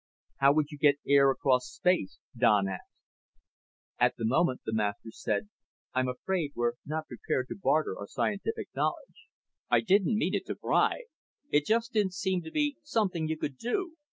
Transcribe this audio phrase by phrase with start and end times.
[0.37, 2.89] "How would you get air across space?" Don asked.
[3.99, 5.47] "At the moment," the Master said,
[5.93, 9.27] "I'm afraid we're not prepared to barter our scientific knowledge."
[9.69, 11.03] "I didn't mean to pry.
[11.51, 13.97] It just didn't seem to be something you could do.